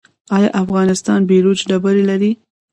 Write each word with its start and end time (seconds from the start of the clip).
آیا 0.35 0.49
افغانستان 0.63 1.19
بیروج 1.29 1.59
ډبرې 1.69 2.03
لري؟ 2.09 2.31